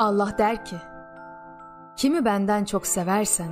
Allah 0.00 0.38
der 0.38 0.64
ki, 0.64 0.76
kimi 1.96 2.24
benden 2.24 2.64
çok 2.64 2.86
seversen, 2.86 3.48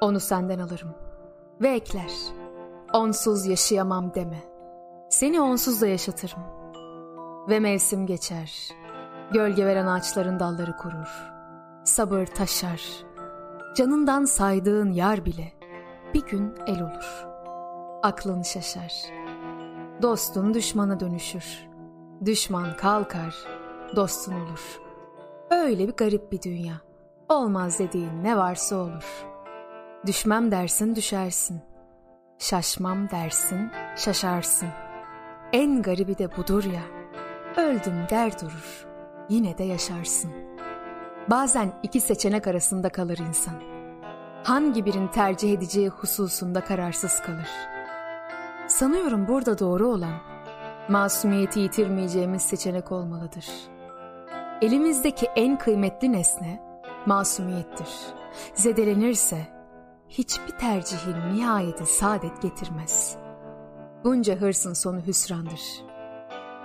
onu 0.00 0.20
senden 0.20 0.58
alırım. 0.58 0.94
Ve 1.60 1.68
ekler, 1.68 2.12
onsuz 2.92 3.46
yaşayamam 3.46 4.14
deme. 4.14 4.44
Seni 5.10 5.40
onsuz 5.40 5.80
da 5.80 5.86
yaşatırım. 5.86 6.42
Ve 7.48 7.60
mevsim 7.60 8.06
geçer, 8.06 8.68
gölge 9.30 9.66
veren 9.66 9.86
ağaçların 9.86 10.40
dalları 10.40 10.76
kurur. 10.76 11.32
Sabır 11.84 12.26
taşar, 12.26 12.82
canından 13.76 14.24
saydığın 14.24 14.92
yar 14.92 15.24
bile 15.24 15.52
bir 16.14 16.26
gün 16.26 16.54
el 16.66 16.82
olur. 16.82 17.26
Aklın 18.02 18.42
şaşar, 18.42 18.92
dostun 20.02 20.54
düşmana 20.54 21.00
dönüşür. 21.00 21.68
Düşman 22.24 22.76
kalkar, 22.76 23.34
dostun 23.96 24.32
olur. 24.32 24.91
Öyle 25.52 25.88
bir 25.88 25.92
garip 25.92 26.32
bir 26.32 26.42
dünya. 26.42 26.74
Olmaz 27.28 27.78
dediğin 27.78 28.24
ne 28.24 28.36
varsa 28.36 28.76
olur. 28.76 29.24
Düşmem 30.06 30.50
dersin 30.50 30.94
düşersin. 30.94 31.60
Şaşmam 32.38 33.10
dersin 33.10 33.70
şaşarsın. 33.96 34.68
En 35.52 35.82
garibi 35.82 36.18
de 36.18 36.36
budur 36.36 36.64
ya. 36.64 36.82
Öldüm 37.56 38.06
der 38.10 38.40
durur. 38.40 38.86
Yine 39.28 39.58
de 39.58 39.64
yaşarsın. 39.64 40.30
Bazen 41.30 41.72
iki 41.82 42.00
seçenek 42.00 42.46
arasında 42.46 42.88
kalır 42.88 43.18
insan. 43.18 43.54
Hangi 44.44 44.86
birini 44.86 45.10
tercih 45.10 45.52
edeceği 45.52 45.88
hususunda 45.88 46.64
kararsız 46.64 47.20
kalır. 47.20 47.50
Sanıyorum 48.68 49.28
burada 49.28 49.58
doğru 49.58 49.88
olan 49.88 50.14
masumiyeti 50.88 51.60
yitirmeyeceğimiz 51.60 52.42
seçenek 52.42 52.92
olmalıdır. 52.92 53.46
Elimizdeki 54.62 55.26
en 55.36 55.58
kıymetli 55.58 56.12
nesne 56.12 56.62
masumiyettir. 57.06 57.88
Zedelenirse 58.54 59.46
hiçbir 60.08 60.58
tercihin 60.58 61.34
nihayeti 61.34 61.86
saadet 61.86 62.42
getirmez. 62.42 63.16
Bunca 64.04 64.40
hırsın 64.40 64.72
sonu 64.72 65.06
hüsrandır. 65.06 65.60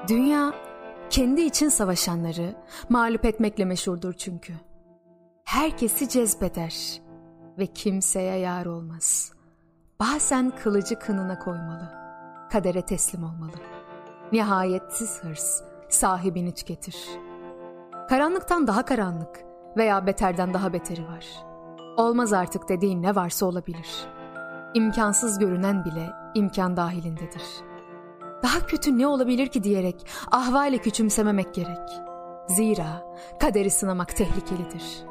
Dünya 0.08 0.54
kendi 1.09 1.42
için 1.42 1.70
savaşanları 1.70 2.56
mağlup 2.89 3.26
etmekle 3.26 3.66
meşhurdur 3.66 4.14
çünkü. 4.14 4.54
Herkesi 5.44 6.09
cezbeder 6.09 7.02
ve 7.58 7.66
kimseye 7.66 8.38
yar 8.38 8.66
olmaz. 8.66 9.32
Bazen 10.00 10.52
kılıcı 10.64 11.00
kınına 11.00 11.39
koymalı, 11.39 11.92
kadere 12.52 12.82
teslim 12.82 13.23
olmalı.'' 13.23 13.78
nihayetsiz 14.32 15.23
hırs 15.23 15.61
sahibini 15.89 16.54
tüketir. 16.54 17.27
Karanlıktan 18.10 18.68
daha 18.68 18.86
karanlık 18.86 19.46
veya 19.78 20.06
beterden 20.06 20.54
daha 20.54 20.74
beteri 20.74 21.08
var. 21.08 21.26
Olmaz 21.98 22.34
artık 22.34 22.70
dediğin 22.70 23.04
ne 23.04 23.16
varsa 23.16 23.46
olabilir. 23.46 24.08
İmkansız 24.74 25.40
görünen 25.40 25.86
bile 25.86 26.10
imkan 26.36 26.78
dahilindedir. 26.78 27.42
Daha 28.44 28.66
kötü 28.66 28.98
ne 28.98 29.08
olabilir 29.08 29.48
ki 29.48 29.64
diyerek 29.64 30.08
ahvale 30.32 30.78
küçümsememek 30.78 31.54
gerek. 31.54 31.90
Zira 32.48 33.16
kaderi 33.40 33.70
sınamak 33.70 34.16
tehlikelidir. 34.16 35.04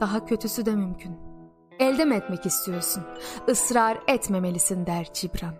Daha 0.00 0.24
kötüsü 0.24 0.66
de 0.66 0.74
mümkün. 0.74 1.18
Elde 1.78 2.04
mi 2.04 2.14
etmek 2.14 2.46
istiyorsun? 2.46 3.04
Israr 3.48 3.98
etmemelisin 4.08 4.86
der 4.86 5.08
Cibran. 5.12 5.54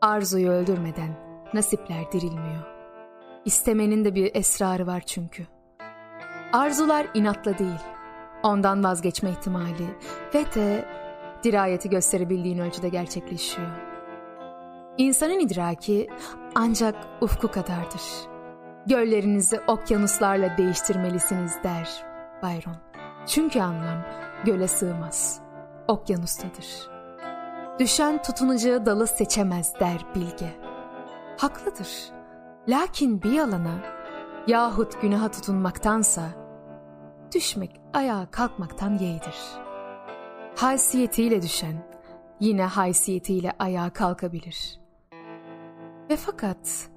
Arzuyu 0.00 0.50
öldürmeden 0.50 1.16
nasipler 1.54 2.12
dirilmiyor. 2.12 2.64
İstemenin 3.44 4.04
de 4.04 4.14
bir 4.14 4.34
esrarı 4.34 4.86
var 4.86 5.00
çünkü. 5.00 5.53
Arzular 6.54 7.06
inatla 7.14 7.58
değil, 7.58 7.80
ondan 8.42 8.84
vazgeçme 8.84 9.30
ihtimali 9.30 9.98
ve 10.34 10.44
de 10.54 10.88
dirayeti 11.44 11.90
gösterebildiğin 11.90 12.58
ölçüde 12.58 12.88
gerçekleşiyor. 12.88 13.68
İnsanın 14.98 15.38
idraki 15.38 16.08
ancak 16.54 16.94
ufku 17.20 17.50
kadardır. 17.50 18.02
Göllerinizi 18.86 19.60
okyanuslarla 19.66 20.58
değiştirmelisiniz 20.58 21.52
der 21.64 22.04
Byron. 22.42 22.76
Çünkü 23.26 23.60
anlam 23.60 24.02
göle 24.44 24.68
sığmaz, 24.68 25.40
okyanustadır. 25.88 26.90
Düşen 27.78 28.22
tutunacağı 28.22 28.86
dalı 28.86 29.06
seçemez 29.06 29.74
der 29.80 30.06
bilge 30.14 30.50
haklıdır. 31.38 31.88
Lakin 32.68 33.22
bir 33.22 33.32
yalana 33.32 33.74
yahut 34.46 35.02
günaha 35.02 35.30
tutunmaktansa 35.30 36.43
düşmek 37.34 37.80
ayağa 37.92 38.30
kalkmaktan 38.30 38.98
yeğdir. 38.98 39.36
Haysiyetiyle 40.56 41.42
düşen 41.42 41.86
yine 42.40 42.64
haysiyetiyle 42.64 43.52
ayağa 43.58 43.90
kalkabilir. 43.90 44.80
Ve 46.10 46.16
fakat 46.16 46.88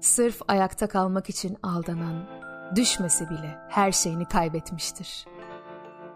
sırf 0.00 0.40
ayakta 0.48 0.88
kalmak 0.88 1.30
için 1.30 1.56
aldanan 1.62 2.26
düşmese 2.76 3.30
bile 3.30 3.58
her 3.68 3.92
şeyini 3.92 4.24
kaybetmiştir. 4.24 5.26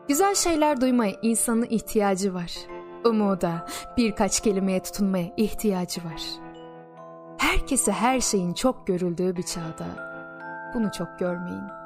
Güzel 0.09 0.35
şeyler 0.35 0.81
duymaya 0.81 1.15
insanın 1.23 1.67
ihtiyacı 1.71 2.35
var. 2.35 2.53
Umuda 3.05 3.67
birkaç 3.97 4.41
kelimeye 4.41 4.83
tutunmaya 4.83 5.33
ihtiyacı 5.37 6.05
var.'' 6.05 6.53
herkese 7.43 7.93
her 7.93 8.21
şeyin 8.21 8.55
çok 8.55 8.87
görüldüğü 8.87 9.37
bir 9.37 9.43
çağda 9.43 9.87
bunu 10.75 10.91
çok 10.99 11.19
görmeyin. 11.19 11.82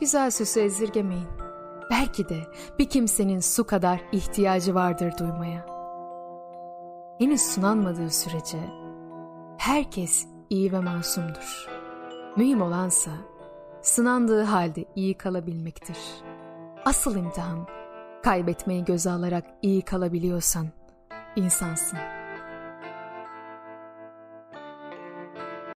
Güzel 0.00 0.30
sözü 0.30 0.60
ezirgemeyin. 0.60 1.28
Belki 1.90 2.28
de 2.28 2.38
bir 2.78 2.88
kimsenin 2.88 3.40
su 3.40 3.66
kadar 3.66 4.00
ihtiyacı 4.12 4.74
vardır 4.74 5.12
duymaya. 5.18 5.66
Henüz 7.18 7.40
sunanmadığı 7.40 8.10
sürece 8.10 8.58
herkes 9.58 10.26
iyi 10.50 10.72
ve 10.72 10.80
masumdur. 10.80 11.66
Mühim 12.36 12.62
olansa 12.62 13.10
sınandığı 13.82 14.42
halde 14.42 14.84
iyi 14.94 15.14
kalabilmektir. 15.14 15.98
Asıl 16.84 17.16
imtihan 17.16 17.66
kaybetmeyi 18.22 18.84
göze 18.84 19.10
alarak 19.10 19.44
iyi 19.62 19.82
kalabiliyorsan 19.82 20.66
insansın.'' 21.36 22.17